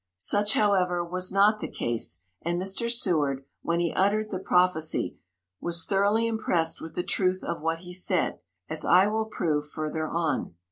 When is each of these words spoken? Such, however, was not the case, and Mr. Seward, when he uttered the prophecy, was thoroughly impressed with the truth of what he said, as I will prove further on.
Such, 0.17 0.53
however, 0.53 1.05
was 1.05 1.31
not 1.31 1.59
the 1.59 1.67
case, 1.67 2.21
and 2.41 2.59
Mr. 2.59 2.89
Seward, 2.89 3.45
when 3.61 3.79
he 3.79 3.93
uttered 3.93 4.31
the 4.31 4.39
prophecy, 4.39 5.19
was 5.59 5.85
thoroughly 5.85 6.25
impressed 6.25 6.81
with 6.81 6.95
the 6.95 7.03
truth 7.03 7.43
of 7.43 7.61
what 7.61 7.81
he 7.85 7.93
said, 7.93 8.39
as 8.67 8.83
I 8.83 9.05
will 9.05 9.25
prove 9.27 9.69
further 9.69 10.07
on. 10.07 10.55